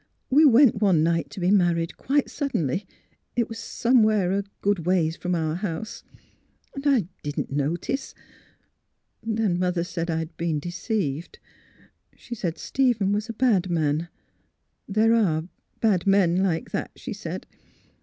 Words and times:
We 0.31 0.45
went 0.45 0.81
one 0.81 1.03
night 1.03 1.29
to 1.29 1.39
be 1.39 1.51
mar 1.51 1.75
ried, 1.75 1.95
quite 1.95 2.27
suddenly; 2.27 2.87
it 3.35 3.47
was 3.47 3.59
somewhere 3.59 4.31
a 4.31 4.43
good 4.61 4.87
ways 4.87 5.15
from 5.15 5.35
our 5.35 5.53
house. 5.53 6.01
I 6.83 7.05
didn't 7.21 7.51
notice 7.51 8.15
Then 9.21 9.59
Mother 9.59 9.83
said 9.83 10.09
I 10.09 10.17
had 10.17 10.35
been 10.37 10.57
deceived. 10.59 11.37
She 12.15 12.33
said 12.33 12.57
Stephen 12.57 13.11
was 13.11 13.29
a 13.29 13.33
bad 13.33 13.69
man. 13.69 14.07
There 14.87 15.13
are— 15.13 15.43
^bad 15.83 16.07
men 16.07 16.37
like 16.37 16.71
that, 16.71 16.89
she 16.95 17.13
said. 17.13 17.45